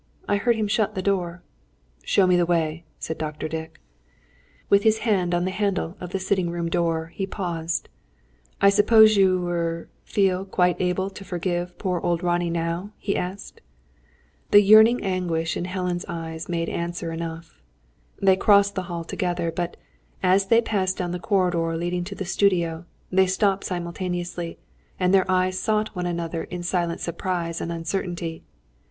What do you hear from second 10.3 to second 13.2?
quite able to forgive poor old Ronnie, now?" he